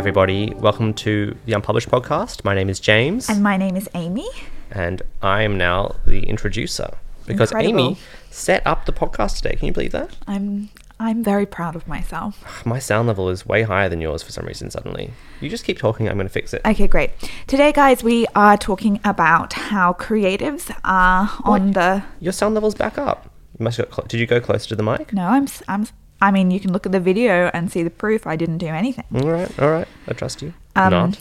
[0.00, 0.50] everybody.
[0.54, 2.42] Welcome to the Unpublished podcast.
[2.42, 4.26] My name is James, And my name is Amy.
[4.70, 6.88] and I am now the introducer
[7.26, 7.80] because Incredible.
[7.80, 7.98] Amy
[8.30, 9.56] set up the podcast today.
[9.56, 10.16] Can you believe that?
[10.26, 12.64] I'm I'm very proud of myself.
[12.66, 14.70] My sound level is way higher than yours for some reason.
[14.70, 16.08] Suddenly, you just keep talking.
[16.08, 16.62] I'm going to fix it.
[16.64, 17.10] Okay, great.
[17.46, 22.02] Today, guys, we are talking about how creatives are on the.
[22.20, 23.30] Your sound level's back up.
[23.58, 23.92] You must got.
[23.94, 25.12] Cl- Did you go closer to the mic?
[25.12, 25.86] No, I'm I'm.
[26.22, 28.26] I mean, you can look at the video and see the proof.
[28.26, 29.04] I didn't do anything.
[29.14, 29.88] All right, all right.
[30.06, 30.52] I trust you.
[30.76, 31.14] Um,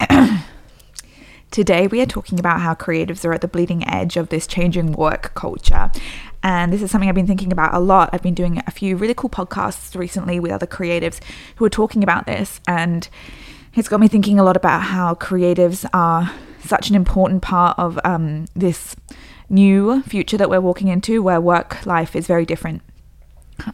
[0.00, 0.40] Not.
[1.50, 4.92] Today, we are talking about how creatives are at the bleeding edge of this changing
[4.92, 5.90] work culture.
[6.42, 8.10] And this is something I've been thinking about a lot.
[8.12, 11.20] I've been doing a few really cool podcasts recently with other creatives
[11.56, 12.60] who are talking about this.
[12.66, 13.08] And
[13.74, 16.32] it's got me thinking a lot about how creatives are
[16.64, 18.96] such an important part of um, this
[19.48, 22.82] new future that we're walking into where work life is very different.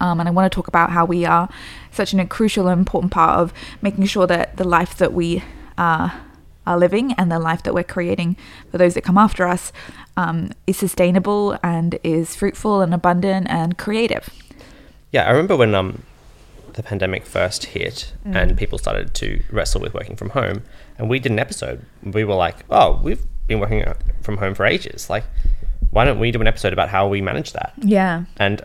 [0.01, 1.49] Um, and I want to talk about how we are
[1.93, 5.43] such an, a crucial and important part of making sure that the life that we
[5.77, 6.11] uh,
[6.67, 8.37] are living and the life that we're creating
[8.71, 9.73] for those that come after us
[10.17, 14.29] um, is sustainable and is fruitful and abundant and creative.
[15.13, 16.03] Yeah, I remember when um
[16.75, 18.37] the pandemic first hit Mm.
[18.37, 20.63] and people started to wrestle with working from home,
[20.99, 21.85] and we did an episode.
[22.05, 23.85] We were like, "Oh, we've been working
[24.23, 25.09] from home for ages.
[25.11, 25.25] Like,
[25.91, 28.25] why don't we do an episode about how we manage that?" Yeah.
[28.37, 28.63] And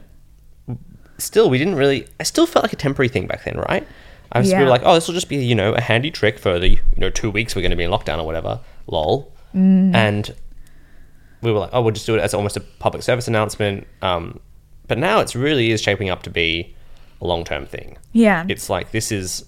[1.23, 2.07] still, we didn't really.
[2.19, 3.88] I still felt like a temporary thing back then, right?
[4.31, 6.39] I was we were like, "Oh, this will just be you know a handy trick
[6.39, 9.31] for the you know two weeks we're going to be in lockdown or whatever." Lol.
[9.55, 9.94] Mm.
[9.94, 10.35] And
[11.41, 14.39] we were like, "Oh, we'll just do it as almost a public service announcement." Um,
[14.88, 16.75] but now it's really is shaping up to be
[17.21, 17.97] a long term thing.
[18.11, 18.45] Yeah.
[18.49, 19.45] It's like this is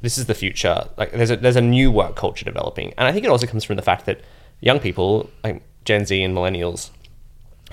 [0.00, 0.88] this is the future.
[0.96, 3.64] Like there's a there's a new work culture developing, and I think it also comes
[3.64, 4.20] from the fact that
[4.60, 6.90] young people like Gen Z and millennials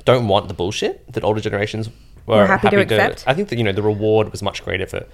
[0.05, 1.89] don't want the bullshit that older generations
[2.25, 3.23] were Were happy to accept.
[3.27, 5.05] I think that you know the reward was much greater for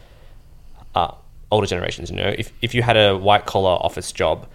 [0.96, 1.12] uh,
[1.52, 2.10] older generations.
[2.10, 4.48] You know, if if you had a white collar office job,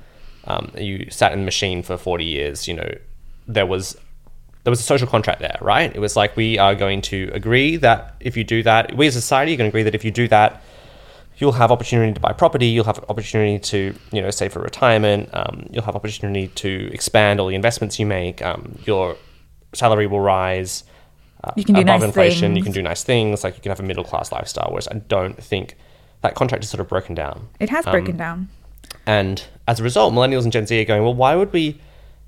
[0.44, 2.68] um, you sat in a machine for forty years.
[2.68, 2.94] You know,
[3.46, 3.96] there was
[4.64, 5.94] there was a social contract there, right?
[5.94, 9.14] It was like we are going to agree that if you do that, we as
[9.16, 10.62] a society are going to agree that if you do that,
[11.36, 15.28] you'll have opportunity to buy property, you'll have opportunity to you know save for retirement,
[15.32, 19.16] um, you'll have opportunity to expand all the investments you make, um, your
[19.72, 20.84] salary will rise.
[21.44, 22.56] Uh, You can do above nice inflation.
[22.56, 24.68] You can do nice things, like you can have a middle class lifestyle.
[24.70, 25.76] Whereas I don't think
[26.22, 27.48] that contract is sort of broken down.
[27.60, 28.48] It has Um, broken down.
[29.06, 31.78] And as a result, millennials and Gen Z are going, well, why would we,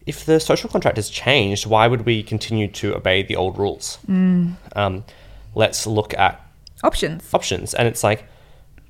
[0.05, 3.99] if the social contract has changed, why would we continue to obey the old rules?
[4.09, 4.57] Mm.
[4.75, 5.05] Um,
[5.55, 6.41] let's look at
[6.83, 7.33] Options.
[7.33, 7.73] options.
[7.73, 8.25] And it's like,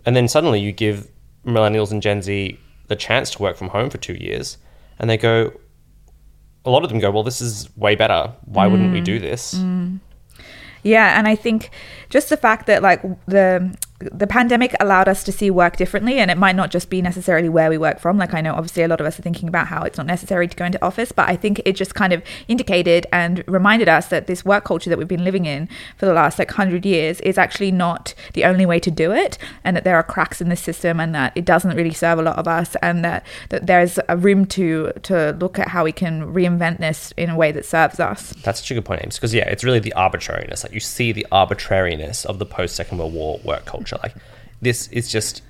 [0.04, 1.09] and then suddenly you give
[1.44, 4.59] millennials and Gen Z the chance to work from home for two years,
[4.98, 5.53] and they go,
[6.65, 8.32] a lot of them go, well, this is way better.
[8.44, 8.94] Why wouldn't Mm.
[8.94, 9.54] we do this?
[10.82, 11.70] Yeah, and I think
[12.10, 16.30] just the fact that like the the pandemic allowed us to see work differently and
[16.30, 18.88] it might not just be necessarily where we work from like i know obviously a
[18.88, 21.28] lot of us are thinking about how it's not necessary to go into office but
[21.28, 24.98] i think it just kind of indicated and reminded us that this work culture that
[24.98, 28.66] we've been living in for the last like 100 years is actually not the only
[28.66, 31.44] way to do it and that there are cracks in the system and that it
[31.44, 35.32] doesn't really serve a lot of us and that, that there's a room to to
[35.40, 38.70] look at how we can reinvent this in a way that serves us That's such
[38.70, 40.64] a good point, Ames, because yeah, it's really the arbitrariness.
[40.64, 43.85] Like you see the arbitrariness of the post Second World War work culture.
[43.92, 44.14] Like
[44.60, 45.42] this is just,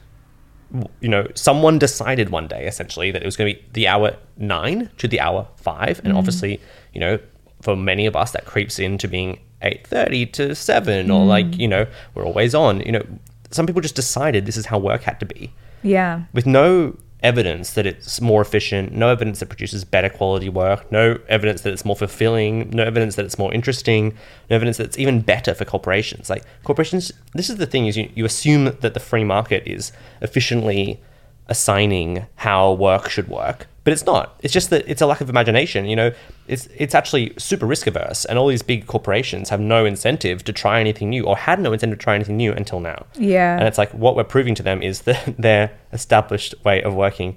[1.01, 4.17] you know, someone decided one day essentially that it was going to be the hour
[4.37, 6.19] nine to the hour five, and mm-hmm.
[6.19, 6.61] obviously,
[6.93, 7.19] you know,
[7.63, 11.29] for many of us that creeps into being eight thirty to seven, or mm-hmm.
[11.29, 12.81] like you know, we're always on.
[12.81, 13.07] You know,
[13.51, 15.53] some people just decided this is how work had to be.
[15.83, 16.25] Yeah.
[16.33, 21.19] With no evidence that it's more efficient, no evidence that produces better quality work, no
[21.29, 24.15] evidence that it's more fulfilling, no evidence that it's more interesting,
[24.49, 26.31] no evidence that it's even better for corporations.
[26.31, 29.91] Like corporations, this is the thing: is you, you assume that the free market is
[30.23, 31.01] efficiently
[31.49, 34.35] assigning how work should work, but it's not.
[34.43, 35.85] It's just that it's a lack of imagination.
[35.87, 36.11] You know,
[36.49, 40.53] it's it's actually super risk averse, and all these big corporations have no incentive to
[40.53, 43.07] try anything new, or had no incentive to try anything new until now.
[43.15, 43.57] Yeah.
[43.57, 47.37] and it's like what we're proving to them is that their established way of working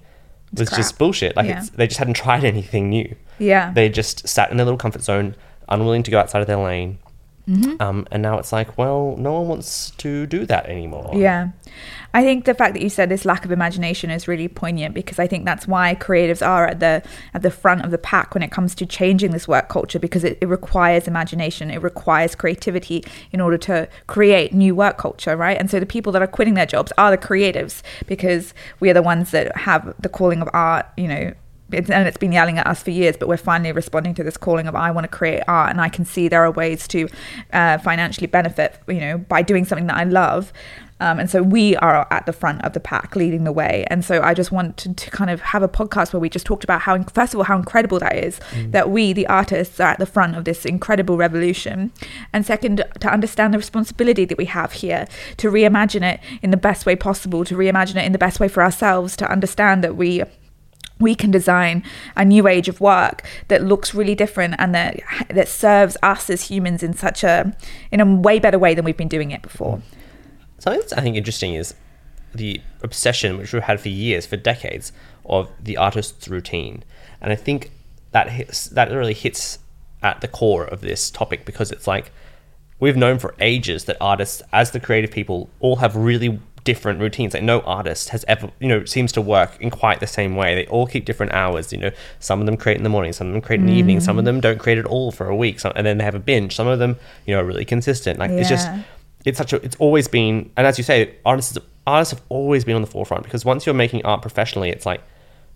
[0.57, 1.35] was just bullshit.
[1.35, 1.59] Like Yeah.
[1.59, 3.15] it's, they just hadn't tried anything new.
[3.37, 3.71] Yeah.
[3.71, 5.35] They just sat in their little comfort zone,
[5.69, 6.97] unwilling to go outside of their lane.
[7.49, 7.81] Mm-hmm.
[7.81, 11.11] Um, and now it's like, well, no one wants to do that anymore.
[11.15, 11.49] Yeah.
[12.13, 15.19] I think the fact that you said this lack of imagination is really poignant because
[15.19, 17.03] I think that's why creatives are at the
[17.33, 20.23] at the front of the pack when it comes to changing this work culture because
[20.23, 25.57] it, it requires imagination, it requires creativity in order to create new work culture, right?
[25.57, 28.95] And so the people that are quitting their jobs are the creatives because we are
[28.95, 31.33] the ones that have the calling of art, you know,
[31.71, 34.37] it's, and it's been yelling at us for years, but we're finally responding to this
[34.37, 37.07] calling of I want to create art, and I can see there are ways to
[37.53, 40.51] uh, financially benefit, you know, by doing something that I love.
[41.01, 43.85] Um, and so we are at the front of the pack, leading the way.
[43.87, 46.63] And so I just wanted to kind of have a podcast where we just talked
[46.63, 49.99] about how, first of all, how incredible that is that we, the artists, are at
[49.99, 51.93] the front of this incredible revolution.
[52.33, 55.07] And second, to understand the responsibility that we have here
[55.37, 58.49] to reimagine it in the best way possible, to reimagine it in the best way
[58.49, 60.23] for ourselves, to understand that we
[60.99, 61.83] we can design
[62.15, 64.99] a new age of work that looks really different and that
[65.29, 67.55] that serves us as humans in such a
[67.91, 69.81] in a way better way than we've been doing it before.
[70.59, 71.73] Something that's I think interesting is
[72.33, 74.91] the obsession which we've had for years, for decades,
[75.25, 76.83] of the artist's routine,
[77.21, 77.71] and I think
[78.11, 79.59] that hits that really hits
[80.01, 82.11] at the core of this topic because it's like
[82.79, 87.33] we've known for ages that artists, as the creative people, all have really different routines.
[87.33, 90.49] Like no artist has ever, you know, seems to work in quite the same way.
[90.55, 91.71] They all keep different hours.
[91.73, 93.73] You know, some of them create in the morning, some of them create in the
[93.81, 96.03] evening, some of them don't create at all for a week, some, and then they
[96.03, 96.55] have a binge.
[96.55, 96.95] Some of them,
[97.25, 98.19] you know, are really consistent.
[98.19, 98.67] Like it's just,
[99.25, 101.57] it's such a, it's always been, and as you say, artists
[101.87, 105.01] artists have always been on the forefront because once you're making art professionally, it's like,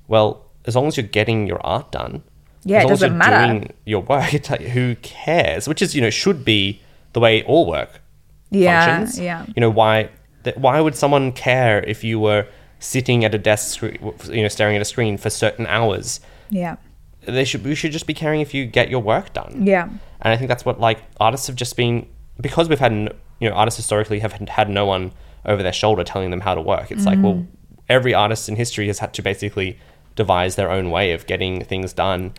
[0.07, 2.23] well, as long as you're getting your art done,
[2.63, 3.53] Yeah, as it long as doesn't you're matter.
[3.53, 5.67] doing your work, it's like who cares?
[5.67, 6.81] Which is, you know, should be
[7.13, 8.01] the way all work
[8.49, 9.19] Yeah, functions.
[9.19, 9.45] yeah.
[9.55, 10.09] You know why?
[10.43, 12.47] That why would someone care if you were
[12.79, 16.19] sitting at a desk, you know, staring at a screen for certain hours?
[16.49, 16.77] Yeah.
[17.21, 17.63] They should.
[17.63, 19.65] We should just be caring if you get your work done.
[19.65, 19.83] Yeah.
[19.83, 22.07] And I think that's what like artists have just been
[22.39, 22.91] because we've had
[23.39, 25.11] you know artists historically have had no one
[25.45, 26.91] over their shoulder telling them how to work.
[26.91, 27.45] It's like well,
[27.89, 29.79] every artist in history has had to basically
[30.15, 32.33] devise their own way of getting things done.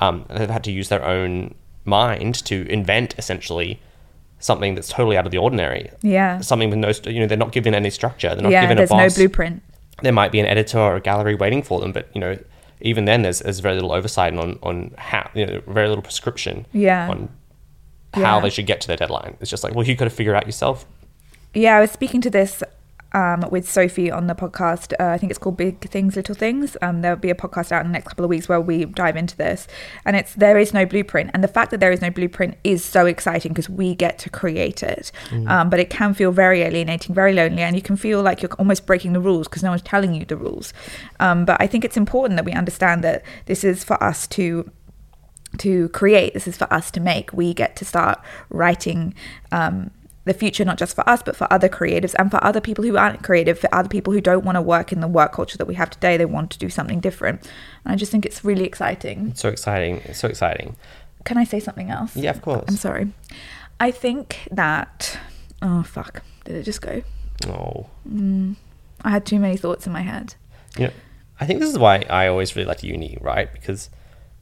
[0.00, 1.54] Um, they've had to use their own
[1.84, 3.80] mind to invent essentially
[4.40, 5.90] something that's totally out of the ordinary.
[6.02, 6.40] Yeah.
[6.40, 8.28] Something with no, you know, they're not given any structure.
[8.34, 9.62] They're not yeah, given there's a boss no blueprint.
[10.02, 12.38] there might be an editor or a gallery waiting for them, but you know,
[12.80, 16.66] even then, there's, there's very little oversight on on how you know very little prescription
[16.72, 17.08] Yeah.
[17.10, 17.28] on
[18.14, 18.40] how Yeah.
[18.40, 19.36] they should get to their deadline.
[19.40, 20.86] It's just like, well, you got to figure it out yourself.
[21.54, 22.62] Yeah, I was speaking to this
[23.12, 24.92] um, with Sophie on the podcast.
[25.00, 26.76] Uh, I think it's called Big Things, Little Things.
[26.82, 29.16] Um, there'll be a podcast out in the next couple of weeks where we dive
[29.16, 29.66] into this.
[30.04, 32.84] And it's there is no blueprint, and the fact that there is no blueprint is
[32.84, 35.10] so exciting because we get to create it.
[35.48, 38.52] Um, but it can feel very alienating, very lonely, and you can feel like you're
[38.58, 40.72] almost breaking the rules because no one's telling you the rules.
[41.20, 44.70] Um, but I think it's important that we understand that this is for us to
[45.56, 46.34] to create.
[46.34, 47.32] This is for us to make.
[47.32, 48.20] We get to start
[48.50, 49.14] writing
[49.50, 49.90] um,
[50.28, 52.96] the future, not just for us, but for other creatives and for other people who
[52.96, 55.66] aren't creative, for other people who don't want to work in the work culture that
[55.66, 56.16] we have today.
[56.16, 57.42] They want to do something different.
[57.84, 59.28] And I just think it's really exciting.
[59.28, 59.96] It's so exciting.
[60.04, 60.76] It's so exciting.
[61.24, 62.16] Can I say something else?
[62.16, 62.64] Yeah, of course.
[62.68, 63.12] I'm sorry.
[63.80, 65.18] I think that.
[65.60, 66.22] Oh, fuck.
[66.44, 67.02] Did it just go?
[67.46, 68.56] Oh, mm.
[69.02, 70.34] I had too many thoughts in my head.
[70.76, 70.92] you know,
[71.40, 73.52] I think this is why I always really liked uni, right?
[73.52, 73.90] Because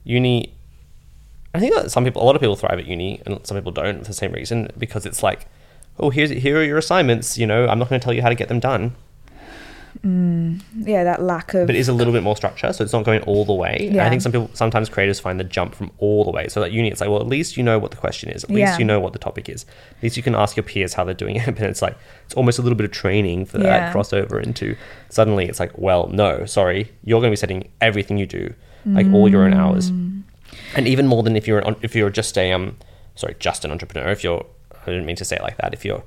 [0.05, 0.55] uni,
[1.55, 3.73] I think that some people, a lot of people thrive at uni, and some people
[3.73, 4.71] don't for the same reason.
[4.79, 5.47] Because it's like,
[5.99, 7.39] oh, here's here are your assignments.
[7.39, 8.95] You know, I'm not going to tell you how to get them done.
[10.05, 11.67] Yeah, that lack of.
[11.67, 13.77] but it is a little bit more structure, so it's not going all the way.
[13.87, 14.07] And Yeah.
[14.07, 16.47] I think some people, sometimes creators find the jump from all the way.
[16.49, 18.45] So at uni, it's like, well, at least you know what the question is.
[18.45, 18.79] At least Yeah.
[18.79, 19.65] you know what the topic is.
[19.97, 21.47] At least you can ask your peers how they're doing it.
[21.57, 21.97] But it's like,
[22.27, 23.65] it's almost a little bit of training for Yeah.
[23.65, 24.77] that crossover into
[25.09, 28.55] suddenly it's like, well, no, sorry, you're going to be setting everything you do,
[28.85, 30.23] like all your own hours, Mm.
[30.77, 32.77] and even more than if you're an, if you're just a um,
[33.17, 34.09] sorry, just an entrepreneur.
[34.11, 34.45] If you're,
[34.87, 35.73] I didn't mean to say it like that.
[35.75, 36.03] If you're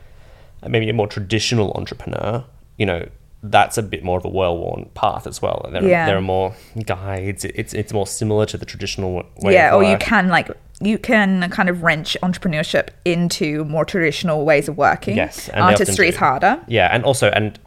[0.68, 2.44] maybe a more traditional entrepreneur,
[2.78, 3.08] you know,
[3.42, 5.66] that's a bit more of a well-worn path as well.
[5.72, 6.04] There, Yeah.
[6.04, 6.56] are, there are more
[6.86, 7.46] guides.
[7.46, 9.54] It's it's more similar to the traditional way.
[9.54, 10.50] yeah, or you can like
[10.82, 15.16] you can kind of wrench entrepreneurship into more traditional ways of working.
[15.16, 16.60] Yes, artistry is harder.
[16.68, 17.58] Yeah, and also, and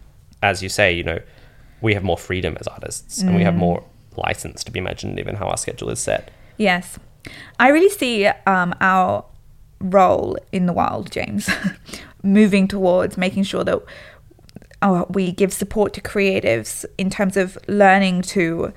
[0.42, 1.18] as you say, you know,
[1.80, 3.44] we have more freedom as artists, and we Mm.
[3.44, 3.82] have more
[4.16, 6.30] license to be imaginative in how our schedule is set.
[6.58, 6.98] Yes,
[7.58, 9.24] I really see um, our
[9.82, 11.48] role in the world, James,
[12.22, 13.80] moving towards making sure that
[14.80, 18.72] uh, we give support to creatives in terms of learning to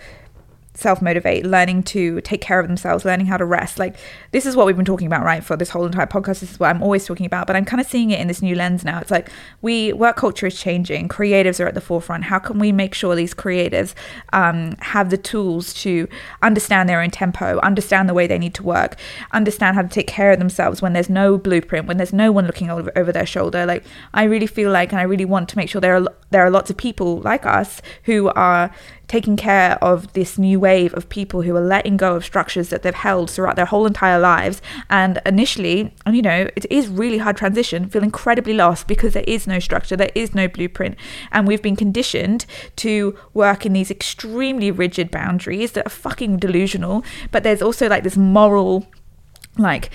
[0.75, 3.79] self motivate, learning to take care of themselves, learning how to rest.
[3.79, 3.95] Like,
[4.31, 6.41] this is what we've been talking about, right, for this whole entire podcast.
[6.41, 8.41] This is what I'm always talking about, but I'm kind of seeing it in this
[8.41, 8.99] new lens now.
[8.99, 9.29] It's like
[9.61, 12.25] we, work culture is changing, creatives are at the forefront.
[12.25, 13.93] How can we make sure these creatives
[14.33, 16.07] um, have the tools to
[16.41, 18.97] understand their own tempo, understand the way they need to work,
[19.31, 22.45] understand how to take care of themselves when there's no blueprint, when there's no one
[22.45, 23.65] looking over, over their shoulder?
[23.65, 26.45] Like, I really feel like, and I really want to make sure there are, there
[26.45, 28.71] are lots of people like us who are
[29.07, 32.81] taking care of this new wave of people who are letting go of structures that
[32.81, 34.61] they've held throughout their whole entire lives.
[34.89, 39.23] And initially, and you know, it is really hard transition, feel incredibly lost because there
[39.27, 40.95] is no structure, there is no blueprint.
[41.31, 42.45] And we've been conditioned
[42.77, 47.03] to work in these extremely rigid boundaries that are fucking delusional.
[47.31, 48.87] But there's also like this moral,
[49.57, 49.89] like,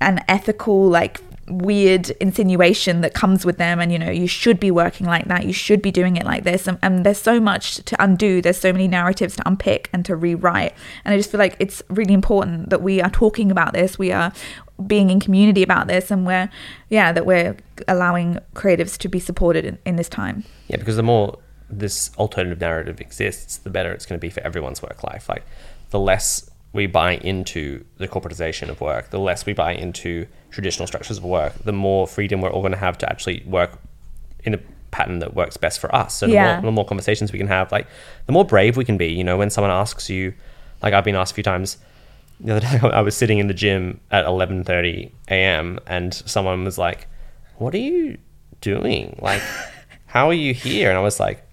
[0.00, 1.20] an ethical, like,
[1.50, 5.44] weird insinuation that comes with them and you know you should be working like that
[5.44, 8.56] you should be doing it like this and, and there's so much to undo there's
[8.56, 10.72] so many narratives to unpick and to rewrite
[11.04, 14.12] and i just feel like it's really important that we are talking about this we
[14.12, 14.32] are
[14.86, 16.48] being in community about this and we're
[16.88, 17.56] yeah that we're
[17.88, 21.38] allowing creatives to be supported in, in this time Yeah, because the more
[21.70, 25.28] this alternative narrative exists, the better it's going to be for everyone's work life.
[25.28, 25.44] Like,
[25.90, 30.86] the less we buy into the corporatization of work, the less we buy into traditional
[30.86, 33.78] structures of work, the more freedom we're all going to have to actually work
[34.44, 34.58] in a
[34.92, 36.14] pattern that works best for us.
[36.14, 36.52] So the, Yeah.
[36.54, 37.86] more, the more conversations we can have, like,
[38.26, 39.06] the more brave we can be.
[39.08, 40.32] You know, when someone asks you,
[40.82, 41.76] like I've been asked a few times.
[42.40, 45.78] The other day, I was sitting in the gym at 11:30 a.m.
[45.86, 47.06] and someone was like,
[47.56, 48.16] "What are you
[48.60, 49.18] doing?
[49.20, 49.42] Like,
[50.06, 51.44] how are you here?" And I was like,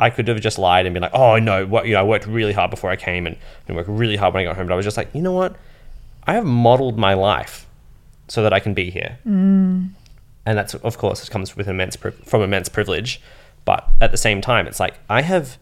[0.00, 2.26] I could have just lied and been like, "Oh no, what you know, I worked
[2.26, 3.36] really hard before I came and,
[3.68, 5.32] and worked really hard when I got home." But I was just like, you know
[5.32, 5.56] what?
[6.26, 7.66] I have modeled my life
[8.28, 9.88] so that I can be here, mm.
[10.46, 13.20] and that's of course it comes with immense pri- from immense privilege.
[13.64, 15.58] But at the same time, it's like I have.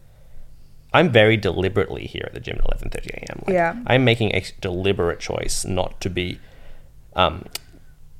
[0.91, 3.43] I'm very deliberately here at the gym at 11:30 a.m.
[3.45, 3.75] Like, Yeah.
[3.85, 6.39] I'm making a deliberate choice not to be
[7.15, 7.45] um,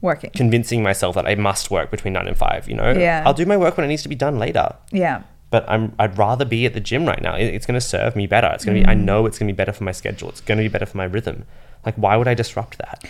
[0.02, 2.70] working convincing myself that I must work between nine and five.
[2.70, 3.24] You know, Yeah.
[3.26, 6.18] I'll do my work when it needs to be done later yeah but I'm I'd
[6.18, 7.36] rather be at the gym right now.
[7.36, 8.48] It- It's going to serve me better.
[8.54, 9.04] It's going to be I Mm.
[9.06, 10.30] know it's going to be better for my schedule.
[10.30, 11.46] It's going to be better for my rhythm.
[11.86, 13.04] Like why would I disrupt that?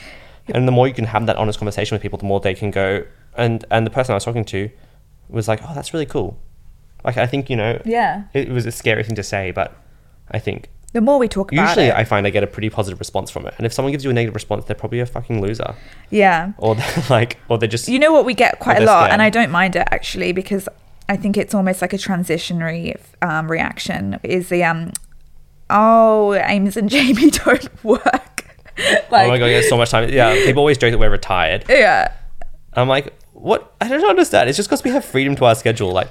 [0.47, 2.71] And the more you can have that honest conversation with people, the more they can
[2.71, 3.03] go.
[3.37, 4.69] And and the person I was talking to
[5.29, 6.37] was like, "Oh, that's really cool."
[7.03, 9.75] Like I think you know, yeah it, it was a scary thing to say, but
[10.31, 11.67] I think the more we talk about it.
[11.67, 13.53] usually it I find I get a pretty positive response from it.
[13.57, 15.75] And if someone gives you a negative response, they're probably a fucking loser,
[16.09, 19.01] yeah or they're like, or they're just You know what we get quite a lot,
[19.01, 19.13] scared.
[19.13, 20.67] and I don't mind it actually because
[21.09, 24.19] I think it's almost like a transitionary um, reaction.
[24.23, 24.93] Is the um,
[25.69, 28.45] oh, Ames and Jamie don't work.
[29.11, 30.07] like, oh my god, yeah, so much time.
[30.09, 31.65] Yeah, people always joke that we're retired.
[31.67, 32.13] yeah.
[32.73, 33.73] I'm like, what?
[33.81, 34.47] I don't understand.
[34.47, 35.91] It's just because we have freedom to our schedule.
[35.91, 36.09] Like,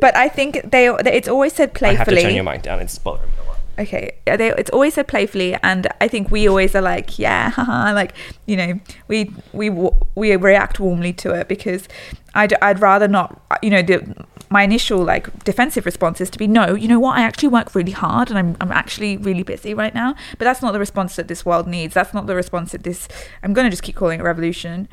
[0.00, 1.96] But I think they it's always said playfully.
[1.96, 2.78] I have to turn your mic down.
[2.80, 3.37] It's bothering me.
[3.78, 7.92] Okay they, it's always said playfully and i think we always are like yeah haha,
[7.92, 8.14] like
[8.46, 9.70] you know we we
[10.14, 11.88] we react warmly to it because
[12.34, 16.46] i'd, I'd rather not you know the my initial like defensive response is to be
[16.46, 17.18] no you know what?
[17.18, 20.14] I actually work really hard and i'm, I'm actually really busy right now.
[20.38, 21.94] But that's not the response that this world needs.
[21.94, 23.08] That's not the response that this
[23.42, 24.88] i'm going to just keep calling it revolution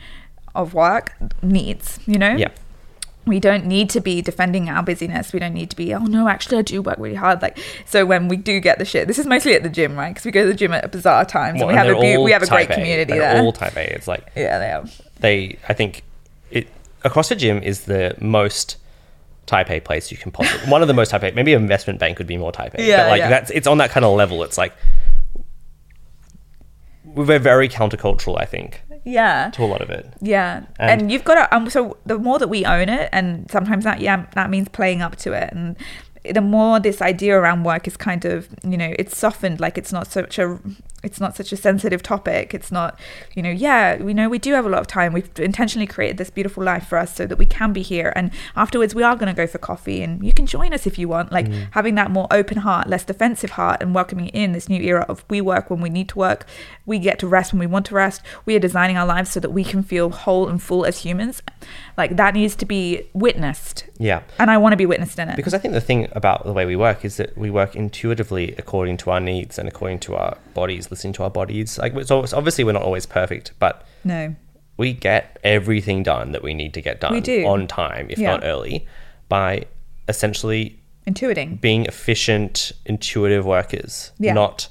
[0.53, 2.35] of work needs you know?
[2.35, 2.49] Yeah.
[3.25, 5.33] We don't need to be defending our busyness.
[5.33, 7.41] We don't need to be, oh no, actually, I do work really hard.
[7.41, 10.09] Like, so when we do get the shit, this is mostly at the gym, right?
[10.09, 12.13] Because we go to the gym at bizarre times Well, and we have a they're
[12.15, 12.73] beau- all we have a great A.
[12.73, 13.41] community They're there.
[13.43, 13.93] all type A.
[13.95, 14.85] It's like yeah, they are.
[15.19, 15.57] they.
[15.67, 16.03] I think
[16.51, 16.67] it
[17.03, 18.77] across the gym is the most
[19.47, 20.69] type A place you can possibly.
[20.69, 21.31] one of the most type A.
[21.31, 22.83] Maybe an investment bank would be more type A.
[22.83, 23.29] Yeah, but like yeah.
[23.29, 24.43] that's it's on that kind of level.
[24.43, 24.73] It's like
[27.05, 28.39] we're very countercultural.
[28.39, 29.51] I think Yeah.
[29.51, 30.11] to a lot of it.
[30.19, 31.55] Yeah, and, And- you've got to.
[31.55, 35.01] Um, so the more that we own it, and sometimes that yeah, that means playing
[35.01, 35.75] up to it, and
[36.31, 39.59] the more this idea around work is kind of you know it's softened.
[39.59, 40.59] Like it's not such a
[41.03, 42.53] it's not such a sensitive topic.
[42.53, 42.99] It's not
[43.35, 45.13] you know yeah we know we do have a lot of time.
[45.13, 48.31] We've intentionally created this beautiful life for us so that we can be here, and
[48.55, 51.07] afterwards we are going to go for coffee, and you can join us if you
[51.07, 51.31] want.
[51.31, 51.67] Like mm.
[51.71, 55.23] having that more open heart, less defensive heart, and welcoming in this new era of
[55.29, 56.45] we work when we need to work,
[56.85, 58.21] we get to rest when we want to rest.
[58.45, 61.41] We are designing our lives so that we can feel whole and full as humans.
[61.97, 64.21] Like that needs to be witnessed, Yeah.
[64.39, 65.35] and I want to be witnessed in it.
[65.37, 68.53] Because I think the thing about the way we work is that we work intuitively
[68.57, 71.77] according to our needs and according to our bodies, listening to our bodies.
[71.77, 74.35] Like, so so obviously we're not always perfect, but no,
[74.77, 77.45] we get everything done that we need to get done We do.
[77.45, 78.31] on time, if Yeah.
[78.31, 78.85] not early,
[79.29, 79.63] by
[80.09, 81.59] essentially intuiting.
[81.61, 84.33] being efficient, intuitive workers, Yeah.
[84.33, 84.67] not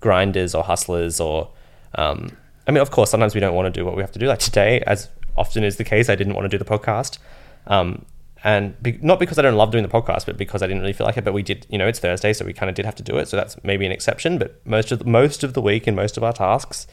[0.00, 1.48] grinders or hustlers or.
[1.96, 4.18] Um, I mean, of course, sometimes we don't want to do what we have to
[4.18, 4.26] do.
[4.26, 7.18] Like today, as often is the case, I didn't want to do the podcast.
[7.66, 8.04] Um,
[8.44, 10.92] and be- not because I don't love doing the podcast, but because I didn't really
[10.92, 11.24] feel like it.
[11.24, 13.16] But we did, you know, it's Thursday, so we kind of did have to do
[13.16, 13.26] it.
[13.28, 14.38] So that's maybe an exception.
[14.38, 16.86] But most of the, most of the week and most of our tasks,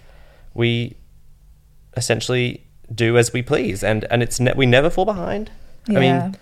[0.53, 0.95] we
[1.97, 5.51] essentially do as we please, and and it's ne- we never fall behind.
[5.89, 6.37] I mean,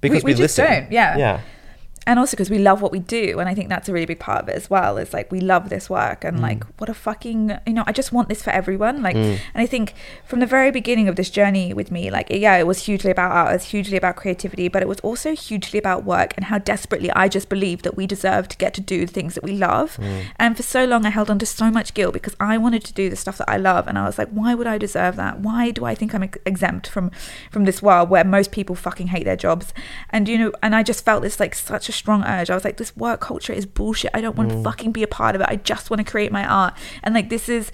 [0.00, 0.82] because We- we, we just listen.
[0.82, 1.16] don't, yeah.
[1.16, 1.40] yeah.
[2.06, 4.18] And also because we love what we do and i think that's a really big
[4.18, 6.42] part of it as well is like we love this work and mm.
[6.42, 9.38] like what a fucking you know i just want this for everyone like mm.
[9.54, 9.94] and i think
[10.24, 13.30] from the very beginning of this journey with me like yeah it was hugely about
[13.30, 16.58] art it was hugely about creativity but it was also hugely about work and how
[16.58, 19.52] desperately i just believed that we deserve to get to do the things that we
[19.52, 19.96] love.
[19.96, 20.24] Mm.
[20.36, 22.92] And for so long i held on to so much guilt because i wanted to
[22.92, 25.40] do the stuff that i love and i was like why would i deserve that?
[25.40, 27.10] Why do i think i'm ex- exempt from
[27.50, 29.72] from this world where most people fucking hate their jobs?
[30.10, 32.64] And you know and i just felt this like such a strong urge i was
[32.64, 34.64] like this work culture is bullshit i don't want to mm.
[34.64, 37.30] fucking be a part of it i just want to create my art and like
[37.30, 37.70] this is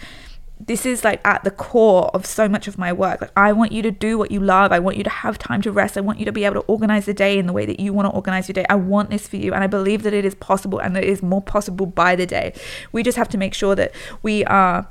[0.67, 3.21] this is like at the core of so much of my work.
[3.21, 4.73] Like I want you to do what you love.
[4.73, 5.97] I want you to have time to rest.
[5.97, 7.93] I want you to be able to organize the day in the way that you
[7.93, 8.67] want to organize your day.
[8.69, 11.09] I want this for you and I believe that it is possible and that it
[11.09, 12.53] is more possible by the day.
[12.93, 14.87] We just have to make sure that we are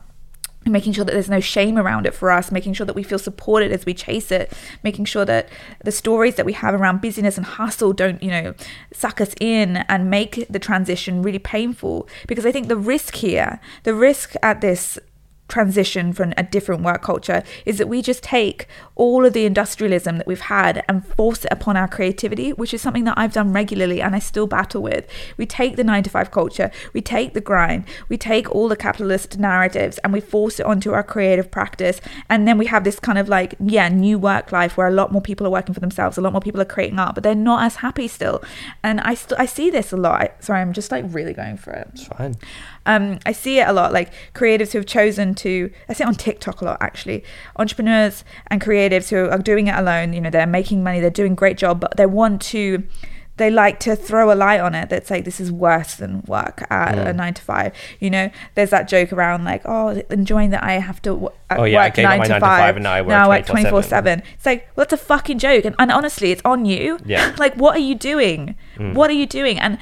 [0.70, 3.20] making sure that there's no shame around it for us, making sure that we feel
[3.20, 5.50] supported as we chase it, making sure that
[5.84, 8.54] the stories that we have around busyness and hustle don't, you know,
[8.94, 12.08] suck us in and make the transition really painful.
[12.28, 14.98] Because I think the risk here, the risk at this
[15.50, 20.18] transition from a different work culture is that we just take all of the industrialism
[20.18, 23.52] that we've had and force it upon our creativity, which is something that I've done
[23.52, 25.08] regularly and I still battle with.
[25.38, 28.76] We take the nine to five culture, we take the grind, we take all the
[28.76, 32.00] capitalist narratives and we force it onto our creative practice.
[32.30, 35.12] And then we have this kind of like, yeah, new work life where a lot
[35.12, 37.36] more people are working for themselves, a lot more people are creating art, but they're
[37.36, 38.44] not as happy still.
[38.84, 40.44] And I I see this a lot.
[40.44, 41.90] Sorry, I'm just like really going for it.
[41.94, 42.36] It's fine.
[42.90, 46.08] Um, I see it a lot, like creatives who have chosen to, I see it
[46.08, 47.24] on TikTok a lot actually.
[47.58, 51.36] Entrepreneurs and creatives who are doing it alone, you know, they're making money, they're doing
[51.36, 52.84] great job, but they want to,
[53.38, 56.66] they like to throw a light on it that's like, this is worse than work
[56.72, 57.08] at Mm.
[57.10, 57.74] a nine to five.
[58.00, 61.56] You know, there's that joke around like, oh, enjoying that I have to w- uh,
[61.60, 63.32] Oh, yeah, work nine my to nine to five, five and now I work now
[63.32, 63.50] at 24/7.
[63.70, 64.24] 24 7.
[64.36, 65.64] It's like, well, that's a fucking joke.
[65.64, 66.98] And, and honestly, it's on you.
[67.06, 67.34] Yeah.
[67.40, 68.56] like, what are you doing?
[68.78, 68.94] Mm.
[68.96, 69.58] What are you doing?
[69.60, 69.78] And,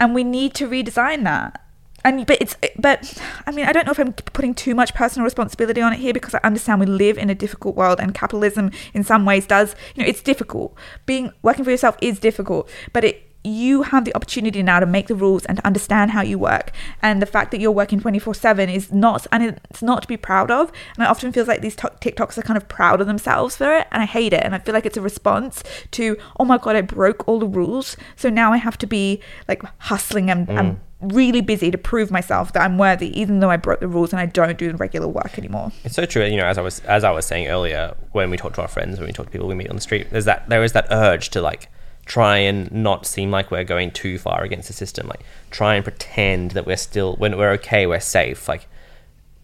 [0.00, 1.60] and we need to redesign that
[2.04, 5.24] and but it's but i mean i don't know if i'm putting too much personal
[5.24, 8.70] responsibility on it here because i understand we live in a difficult world and capitalism
[8.94, 10.74] in some ways does you know it's difficult.
[11.06, 15.08] Being working for yourself is difficult but it you have the opportunity now to make
[15.08, 16.70] the rules and to understand how you work.
[17.02, 20.52] And the fact that you're working 24-7 is not and it's not to be proud
[20.52, 20.70] of.
[20.94, 23.76] And i often feels like these tok- tiktoks are kind of proud of themselves for
[23.76, 24.44] it and i hate it.
[24.44, 27.48] And i feel like it's a response to oh my god i broke all the
[27.48, 27.96] rules.
[28.14, 30.80] So now i have to be like hustling and, and mm.
[31.02, 34.20] Really busy to prove myself that I'm worthy, even though I broke the rules and
[34.20, 35.72] I don't do the regular work anymore.
[35.84, 36.24] It's so true.
[36.24, 38.68] You know, as I was as I was saying earlier, when we talk to our
[38.68, 40.72] friends, when we talk to people we meet on the street, there's that there is
[40.72, 41.68] that urge to like
[42.06, 45.06] try and not seem like we're going too far against the system.
[45.08, 48.48] Like try and pretend that we're still when we're okay, we're safe.
[48.48, 48.66] Like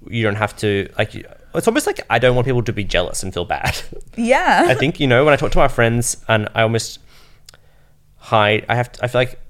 [0.09, 1.15] you don't have to like.
[1.15, 3.81] you- It's almost like I don't want people to be jealous and feel bad.
[4.17, 4.67] Yeah.
[4.69, 6.99] I think you know when I talk to my friends and I almost
[8.17, 8.65] hide.
[8.69, 8.93] I have.
[8.93, 9.41] To, I feel like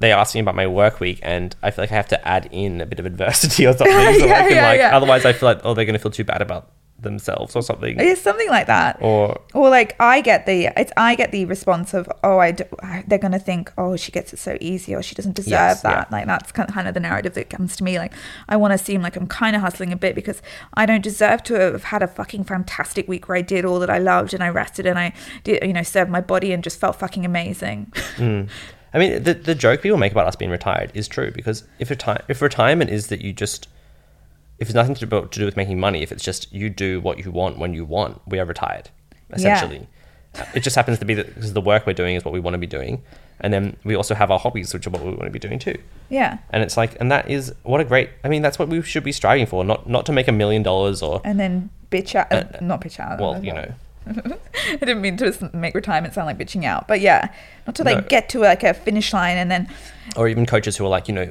[0.00, 2.48] they ask me about my work week, and I feel like I have to add
[2.52, 3.94] in a bit of adversity or something.
[4.20, 4.96] so Yeah, I can, yeah, like, yeah.
[4.96, 7.94] Otherwise, I feel like oh, they're going to feel too bad about themselves or something.
[8.00, 8.98] it's something like that.
[9.00, 12.64] Or Or like I get the it's I get the response of oh I do,
[13.06, 16.08] they're gonna think oh she gets it so easy or she doesn't deserve Yes, that
[16.10, 16.16] yeah.
[16.16, 18.12] like that's kind of, kind of the narrative that comes to me like
[18.48, 20.42] I want to seem like I'm kind of hustling a bit because
[20.74, 23.90] I don't deserve to have had a fucking fantastic week where I did all that
[23.90, 25.12] I loved and I rested and I
[25.44, 28.48] did you know served my body and just felt fucking amazing Mm.
[28.94, 31.88] I mean, the the joke people make about us being retired is true because if
[31.88, 33.68] reti- if retirement is that you just
[34.58, 37.00] if it's nothing to do, to do with making money, if it's just you do
[37.00, 38.90] what you want when you want, we are retired
[39.32, 39.86] essentially.
[40.54, 42.54] It just happens to be that because the work we're doing is what we want
[42.54, 43.02] to be doing,
[43.40, 45.58] and then we also have our hobbies, which are what we want to be doing
[45.58, 45.76] too.
[46.10, 48.10] yeah And it's like, and that is what a great.
[48.24, 50.62] I mean, that's what we should be striving for, not not to make a million
[50.62, 53.72] dollars or and then bitch out uh, not bitch out well, you know,
[54.72, 57.28] I didn't mean to make retirement sound like bitching out, but yeah,
[57.66, 58.02] not like No.
[58.08, 59.68] get to like a finish line and then
[60.16, 61.30] or even coaches who are like, you know,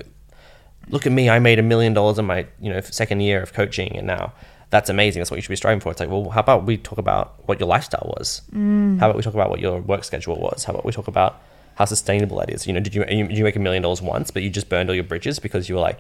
[0.89, 3.53] look at me, I made a million dollars in my you know second year of
[3.53, 4.33] coaching, and now
[4.69, 5.19] that's amazing.
[5.21, 5.91] That's what you should be striving for.
[5.91, 8.41] It's like, well, how about we talk about what your lifestyle was?
[8.53, 8.99] Mm.
[8.99, 10.65] How about we talk about what your work schedule was?
[10.65, 11.41] How about we talk about
[11.75, 12.67] how sustainable that is?
[12.67, 14.67] You know, did you you- did you make a million dollars once, but you just
[14.69, 15.99] burned all your bridges because you were like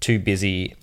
[0.00, 0.74] too busy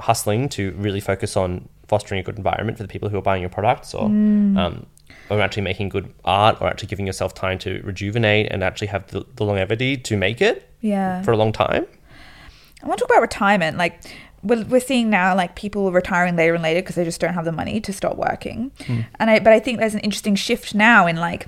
[0.00, 3.40] hustling to really focus on fostering a good environment for the people who are buying
[3.40, 4.86] your products, or um,
[5.30, 9.06] or actually making good art, or actually giving yourself time to rejuvenate and actually have
[9.08, 11.22] the, the longevity to make it yeah.
[11.22, 11.86] for a long time.
[12.82, 13.78] I want to talk about retirement.
[13.78, 14.00] Like
[14.42, 17.44] we're, we're seeing now, like people retiring later and later because they just don't have
[17.44, 18.72] the money to stop working.
[19.18, 21.46] And I, but I think there's an interesting shift now in like,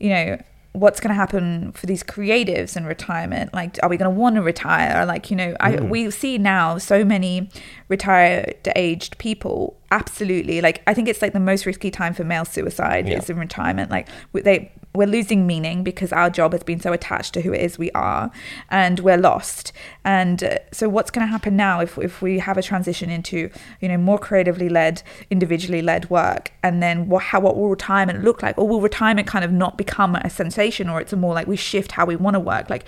[0.00, 0.42] you know,
[0.72, 3.52] what's going to happen for these creatives in retirement?
[3.52, 5.04] Like, are we going to want to retire?
[5.04, 5.88] Like, you know, I mm.
[5.88, 7.50] we see now so many
[7.88, 9.78] retired aged people.
[9.90, 13.18] Absolutely, like I think it's like the most risky time for male suicide Yeah.
[13.18, 13.90] is in retirement.
[13.90, 17.60] Like they we're losing meaning because our job has been so attached to who it
[17.62, 18.30] is we are
[18.70, 19.72] and we're lost.
[20.04, 23.50] And uh, so what's going to happen now if, if we have a transition into
[23.80, 26.52] you know more creatively led individually led work?
[26.62, 28.58] And then what how what will retirement look like?
[28.58, 31.56] Or will retirement kind of not become a sensation or it's a more like we
[31.56, 32.68] shift how we want to work?
[32.68, 32.84] Like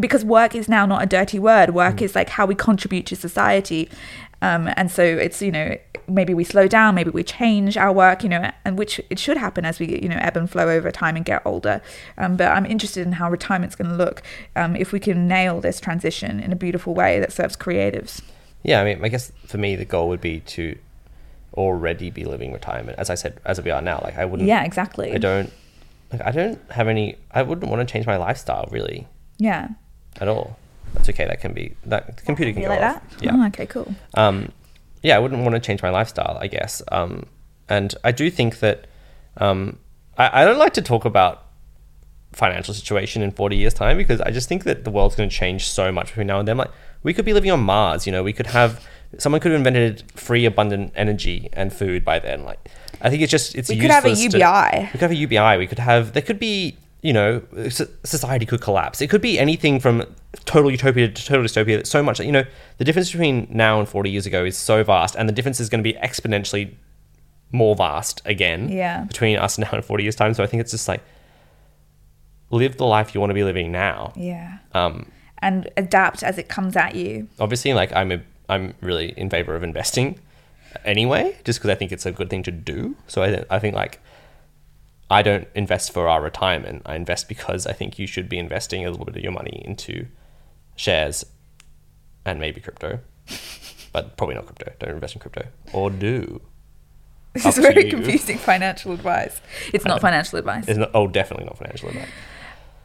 [0.00, 1.74] because work is now not a dirty word.
[1.74, 3.90] Work is like how we contribute to society
[4.42, 5.76] um, and so it's you know
[6.08, 9.36] maybe we slow down maybe we change our work you know and which it should
[9.36, 11.80] happen as we you know ebb and flow over time and get older
[12.18, 14.20] um, but i'm interested in how retirement's going to look
[14.56, 18.20] um, if we can nail this transition in a beautiful way that serves creatives
[18.64, 20.76] Yeah, I mean, I guess for me the goal would be to
[21.54, 22.98] already be living retirement.
[22.98, 24.48] As I said, as we are now, like I wouldn't.
[24.48, 25.12] Yeah, exactly.
[25.12, 25.52] I don't.
[26.12, 27.16] Like I don't have any.
[27.32, 29.06] I wouldn't want to change my lifestyle really
[29.38, 29.68] Yeah.
[30.20, 30.56] at all.
[31.06, 31.26] That's okay.
[31.26, 33.10] That can be that the computer can You go like off.
[33.10, 33.22] that?
[33.24, 33.32] Yeah.
[33.34, 33.92] Oh, okay, cool.
[34.14, 34.50] um,
[35.02, 36.80] yeah, I wouldn't want to change my lifestyle, I guess.
[36.92, 37.24] Um,
[37.68, 38.86] and I do think that
[39.38, 39.78] um,
[40.16, 41.44] I, I don't like to talk about
[42.32, 45.34] financial situation in 40 years time because I just think that the world's going to
[45.34, 46.56] change so much between now and then.
[46.56, 46.70] Like
[47.02, 48.86] we could be living on Mars, you know, we could have
[49.18, 52.44] someone could have invented free abundant energy and food by then.
[52.44, 52.70] Like
[53.02, 54.80] I think it's just it's We could have a useless to- UBI.
[54.84, 55.58] we could have a UBI.
[55.58, 59.00] We could have there could be you know society could collapse.
[59.02, 60.04] It could be anything from
[60.44, 61.76] total utopia to total dystopia.
[61.76, 62.18] That's so much.
[62.18, 62.44] that You know
[62.78, 65.68] the difference between now and forty years ago is so vast, and the difference is
[65.68, 66.74] going to be exponentially
[67.50, 68.68] more vast again.
[68.70, 69.04] Yeah.
[69.04, 70.34] Between us now and forty years time.
[70.34, 71.02] So I think it's just like
[72.50, 74.12] live the life you want to be living now.
[74.16, 74.58] Yeah.
[74.72, 77.28] Um, And adapt as it comes at you.
[77.40, 80.18] obviously, like I'm a I'm really in favor of investing
[80.84, 82.96] anyway, just because I think it's a good thing to do.
[83.06, 84.00] So I I think like
[85.10, 86.82] I don't invest for our retirement.
[86.86, 89.62] I invest because I think you should be investing a little bit of your money
[89.64, 90.06] into
[90.76, 91.24] shares
[92.24, 93.00] and maybe crypto,
[93.92, 94.72] but probably not crypto.
[94.78, 96.40] Don't invest in crypto or do.
[97.32, 99.40] This Up is very confusing financial advice.
[99.72, 100.68] It's not financial advice.
[100.68, 102.08] It's not, oh, definitely not financial advice.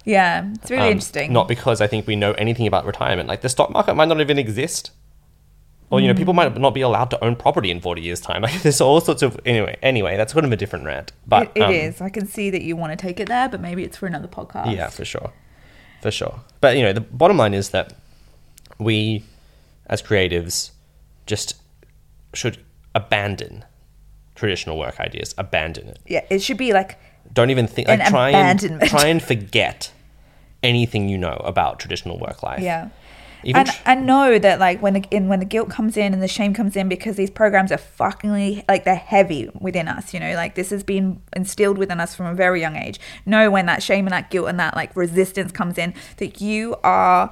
[0.06, 1.34] Yeah, it's really Um, interesting.
[1.34, 3.28] Not because I think we know anything about retirement.
[3.28, 4.92] Like the stock market might not even exist.
[5.90, 8.42] Or you know, people might not be allowed to own property in forty years' time.
[8.48, 9.78] Like there's all sorts of anyway.
[9.82, 11.12] Anyway, that's kind of a different rant.
[11.26, 12.02] But it, it um, is.
[12.02, 14.28] I can see that you want to take it there, but maybe it's for another
[14.28, 14.74] podcast.
[14.76, 15.32] Yeah, for sure,
[16.02, 16.40] for sure.
[16.62, 17.94] But you know, the bottom line is that
[18.80, 19.24] we,
[19.88, 20.72] as creatives,
[21.26, 21.56] just
[22.34, 22.58] should
[22.96, 23.66] abandon
[24.36, 25.34] traditional work ideas.
[25.38, 26.00] Abandon it.
[26.08, 26.98] Yeah, it should be like
[27.34, 27.88] Don't even think.
[27.90, 28.90] An Like try and abandonment.
[28.92, 29.92] try and forget
[30.64, 32.62] anything you know about traditional work life.
[32.62, 32.90] yeah.
[33.44, 36.22] Even and I know that like when the in when the guilt comes in and
[36.22, 40.20] the shame comes in because these programs are fucking like they're heavy within us, you
[40.20, 43.00] know, like this has been instilled within us from a very young age.
[43.26, 46.76] Know when that shame and that guilt and that like resistance comes in that you
[46.84, 47.32] are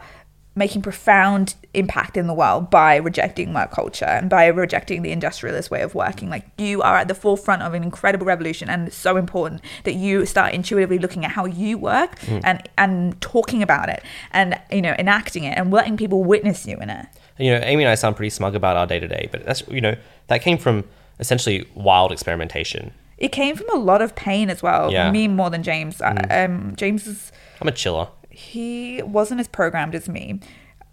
[0.58, 5.70] making profound impact in the world by rejecting work culture and by rejecting the industrialist
[5.70, 6.30] way of working.
[6.30, 9.96] Like you are at the forefront of an incredible revolution and it's so important that
[9.96, 14.82] you start intuitively looking at how you work and and talking about it and you
[14.82, 17.06] know enacting it and letting people witness you in it.
[17.38, 19.62] you know, Amy and I sound pretty smug about our day to day, but that's
[19.68, 19.96] you know
[20.28, 20.86] that came from
[21.20, 22.91] essentially wild experimentation.
[23.18, 24.91] It came from a lot of pain as well.
[24.91, 25.12] Yeah.
[25.12, 26.02] Me more than James.
[26.02, 26.12] I
[26.44, 28.08] Um, James is I'm a chiller.
[28.36, 30.39] He wasn't as programmed as me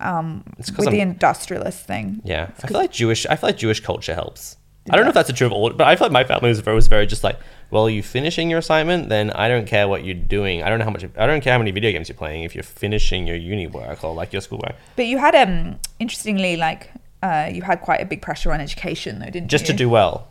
[0.01, 2.21] um, It's with 'cause the I'm- industrialist thing.
[2.25, 3.25] Yeah, I feel like Jewish.
[3.27, 4.57] I feel like Jewish culture helps.
[4.91, 6.49] I don't know if that's a true of all, but I feel like my family
[6.49, 7.39] was very, was very just like,
[7.71, 10.65] well, you finishing your assignment, then I don't care what you're doing.
[10.65, 11.05] I don't know how much.
[11.17, 12.43] I don't care how many video games you're playing.
[12.43, 14.75] If you're finishing your uni work or like your school work.
[14.97, 16.91] But you had um interestingly like
[17.23, 19.67] uh, you had quite a big pressure on education though, didn't just you?
[19.69, 20.27] Just to do well.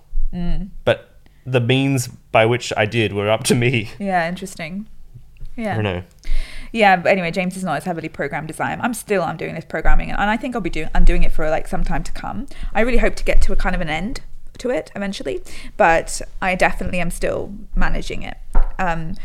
[0.84, 3.90] But the means by which I did were up to me.
[4.00, 4.88] Yeah, interesting.
[5.56, 5.72] Yeah.
[5.72, 6.04] I don't know.
[6.72, 8.82] Yeah, but anyway, James is not as heavily programmed as I am.
[8.82, 11.32] I'm still I'm doing this programming, and I think I'll be doing I'm doing it
[11.32, 12.48] for like some time to come.
[12.74, 14.22] I really hope to get to a kind of an end
[14.60, 15.42] to it eventually,
[15.76, 18.38] but I definitely am still managing it.
[18.80, 19.16] Um,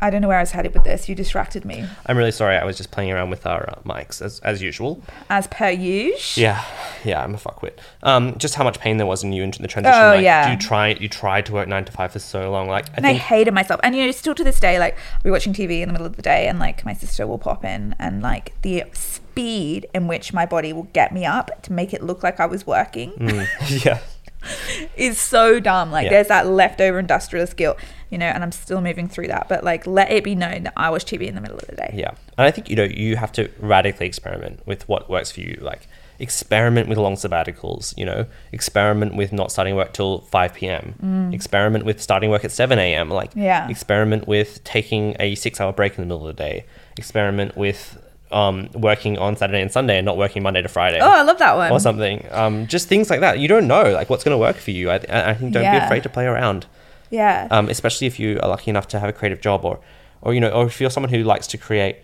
[0.00, 1.08] I don't know where I was headed with this.
[1.08, 2.56] You distracted me, I'm really sorry.
[2.56, 5.02] I was just playing around with our uh, mics as as usual.
[5.30, 6.42] as per usual.
[6.42, 6.64] Yeah,
[7.04, 7.78] yeah, I'm a fuckwit.
[8.02, 9.98] Um, just how much pain there was in you in the transition.
[9.98, 10.50] Oh, like, yeah.
[10.50, 12.68] You tried, you tried to work nine to five for so long.
[12.68, 13.80] Like, I And I hated myself.
[13.82, 16.06] And you know, still to this day, like I'll be watching TV in the middle
[16.06, 20.06] of the day, and like my sister will pop in, and like the speed in
[20.06, 23.12] which my body will get me up to make it look like I was working.
[23.12, 23.46] Mm,
[23.84, 24.00] yeah,
[24.96, 25.90] is so dumb.
[25.90, 26.10] Like Yeah.
[26.10, 27.78] there's that leftover industrialist guilt,
[28.10, 29.48] you know, and I'm still moving through that.
[29.48, 31.76] But like let it be known that I was chibi in the middle of the
[31.76, 31.92] day.
[31.94, 32.10] yeah.
[32.38, 35.58] And I think you know you have to radically experiment with what works for you.
[35.60, 37.96] Like, experiment with long sabbaticals.
[37.98, 41.30] You know, experiment with not starting work till five p.m.
[41.32, 43.10] Experiment with starting work at seven a.m.
[43.10, 43.42] Like, Mm.
[43.44, 43.68] Yeah.
[43.68, 46.64] Experiment with taking a six-hour break in the middle of the day.
[46.96, 47.98] Experiment with
[48.36, 51.00] um, working on Saturday and Sunday and not working Monday to Friday.
[51.00, 51.70] Oh, I love that one.
[51.72, 52.18] or something.
[52.30, 53.38] Um, just things like that.
[53.38, 54.90] You don't know like what's going to work for you.
[54.90, 54.96] I,
[55.30, 56.66] I think don't be afraid to play around.
[57.10, 57.48] Yeah.
[57.50, 59.78] Um, especially if you are lucky enough to have a creative job, or,
[60.22, 61.96] or you know, or if you're someone who likes to create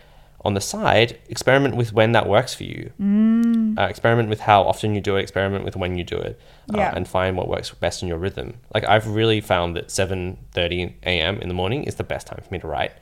[0.45, 2.91] on the side, experiment with when that works for you.
[3.01, 3.79] Mm.
[3.79, 5.23] Uh, experiment with how often you do it.
[5.23, 6.41] Experiment with when you do it,
[6.73, 6.93] uh, Yeah.
[6.97, 8.55] and find what works best in your rhythm.
[8.75, 11.35] Like I've really found that seven thirty a.m.
[11.43, 12.93] in the morning is the best time for me to write.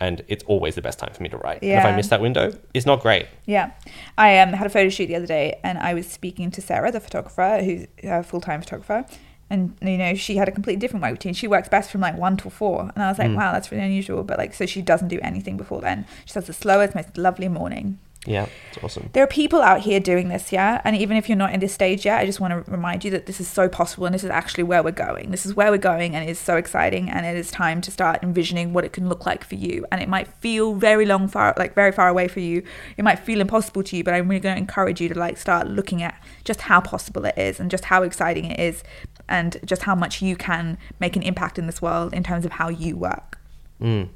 [0.00, 1.62] And it's always the best time for me to write.
[1.62, 3.26] And if I miss that window, it's not great.
[3.46, 3.72] Yeah,
[4.16, 6.90] I um, had a photo shoot the other day, and I was speaking to Sarah,
[6.90, 9.04] the photographer, who's a full time photographer,
[9.50, 11.34] and you know she had a completely different work routine.
[11.34, 13.84] She works best from like one till four, and I was like, wow, that's really
[13.84, 14.24] unusual.
[14.24, 16.06] But like, so she doesn't do anything before then.
[16.24, 17.98] She has the slowest, most lovely morning.
[18.26, 19.08] Yeah, it's awesome.
[19.14, 20.82] There are people out here doing this, yeah.
[20.84, 23.10] And even if you're not in this stage yet, I just want to remind you
[23.12, 25.30] that this is so possible and this is actually where we're going.
[25.30, 27.90] This is where we're going and it is so exciting and it is time to
[27.90, 29.86] start envisioning what it can look like for you.
[29.90, 32.62] And it might feel very long far like very far away for you.
[32.98, 35.38] It might feel impossible to you, but I'm really going to encourage you to like
[35.38, 38.84] start looking at just how possible it is and just how exciting it is
[39.30, 42.52] and just how much you can make an impact in this world in terms of
[42.52, 43.38] how you work.
[43.80, 44.10] Mm,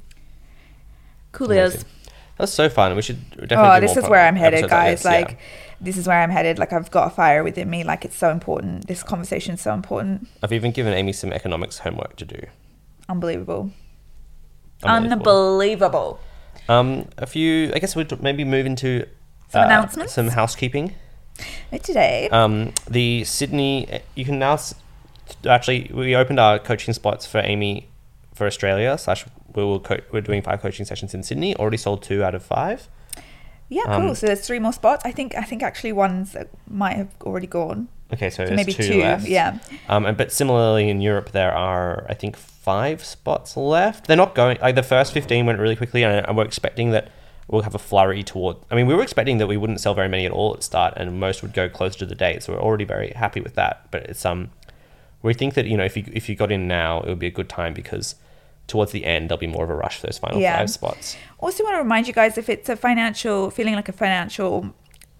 [1.31, 1.81] Cool amazing.
[2.35, 2.37] Is.
[2.37, 2.95] That's so fun.
[2.95, 3.55] We should definitely.
[3.57, 4.97] Oh, do this more is where I'm headed, episodes like guys.
[4.99, 5.37] this, Like, yeah.
[5.81, 6.59] this is where I'm headed.
[6.59, 7.83] Like, I've got a fire within me.
[7.83, 8.87] Like, it's so important.
[8.87, 10.27] This conversation is so important.
[10.43, 12.39] I've even given Amy some economics homework to do.
[13.09, 13.71] Unbelievable.
[14.83, 15.51] Unbelievable.
[15.51, 16.19] Unbelievable.
[16.67, 17.71] Um, a few.
[17.73, 19.05] I guess we'd maybe move into
[19.49, 20.13] Some announcements?
[20.13, 20.93] some housekeeping.
[21.83, 24.01] Today, Um, the Sydney.
[24.15, 24.73] You can now s-
[25.47, 27.89] actually we opened our coaching spots for Amy
[28.33, 28.97] for Australia.
[28.97, 31.55] Slash, we will co- we're doing five coaching sessions in Sydney.
[31.55, 32.87] Already sold two out of five.
[33.69, 34.15] yeah, um, cool.
[34.15, 35.03] So there's three more spots.
[35.05, 35.35] I think.
[35.35, 37.87] I think actually ones that might have already gone.
[38.13, 39.01] Okay, so, So maybe two, two.
[39.01, 39.27] left.
[39.27, 39.57] Yeah.
[39.89, 44.07] Um, and, but similarly in Europe, there are I think five spots left.
[44.07, 47.09] They're not going like the first fifteen went really quickly, and, and we're expecting that
[47.47, 48.57] we'll have a flurry toward.
[48.71, 50.93] I mean, we were expecting that we wouldn't sell very many at all at start,
[50.97, 52.43] and most would go closer to the date.
[52.43, 53.87] So we're already very happy with that.
[53.91, 54.51] But it's um,
[55.23, 57.27] we think that you know if you if you got in now, it would be
[57.27, 58.15] a good time because
[58.67, 60.57] towards the end there'll be more of a rush for those final Yeah.
[60.57, 61.17] five spots.
[61.39, 64.73] Also, want to remind you guys if it's a financial feeling like a financial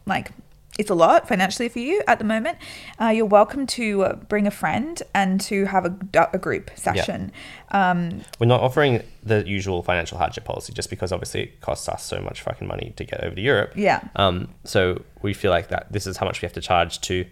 [0.06, 0.32] like
[0.78, 2.58] it's a lot financially for you at the moment,
[3.00, 7.32] uh, you're welcome to uh, bring a friend and to have a, a group session.
[7.72, 12.04] Um, We're not offering the usual financial hardship policy just because obviously it costs us
[12.04, 13.72] so much fucking money to get over to Europe.
[13.76, 14.02] Yeah.
[14.18, 17.26] Um, so we feel like that this is how much we have to charge to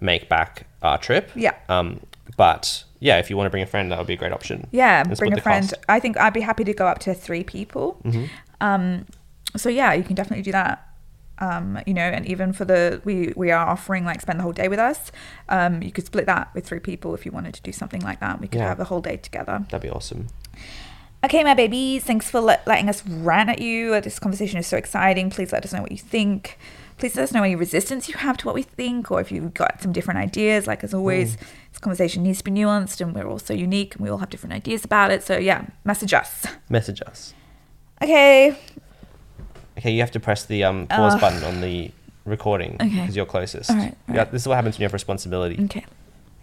[0.00, 1.30] make back our trip.
[1.36, 1.54] Yeah.
[1.68, 2.00] Um,
[2.36, 4.66] but yeah, if you want to bring a friend, that would be a great option.
[4.72, 5.68] Yeah, And bring a friend.
[5.68, 5.82] cost.
[5.88, 8.00] I think I'd be happy to go up to three people.
[8.04, 8.24] Mm-hmm.
[8.60, 9.06] Um,
[9.56, 10.86] so yeah, you can definitely do that.
[11.38, 14.52] Um, you know, and even for the we we are offering like spend the whole
[14.52, 15.10] day with us.
[15.48, 18.20] Um, you could split that with three people if you wanted to do something like
[18.20, 18.40] that.
[18.40, 18.68] We could Yeah.
[18.68, 19.64] have a whole day together.
[19.70, 20.26] That'd be awesome.
[21.24, 23.98] Okay, my babies, thanks for let, letting us rant at you.
[24.00, 25.28] This conversation is so exciting.
[25.30, 26.58] Please let us know what you think.
[27.00, 29.54] Please let us know any resistance you have to what we think, or if you've
[29.54, 30.66] got some different ideas.
[30.66, 34.04] Like as always, this conversation needs to be nuanced, and we're all so unique, and
[34.04, 35.22] we all have different ideas about it.
[35.22, 36.46] So yeah, message us.
[36.68, 37.34] Message us.
[38.02, 38.56] Okay,
[39.78, 41.20] Okay, you have to press the um, pause Ugh.
[41.20, 41.90] button on the
[42.26, 42.88] recording Okay.
[43.00, 43.70] because you're closest.
[43.70, 44.32] All right, all Yeah, right.
[44.32, 45.58] this is what happens when you have responsibility.
[45.64, 45.84] okay.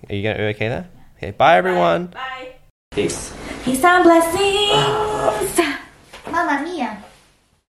[0.09, 0.87] Are you gonna, are you okay there?
[1.17, 2.07] Okay, bye everyone.
[2.07, 2.53] Bye.
[2.91, 3.31] Peace.
[3.63, 5.59] Peace and blessings.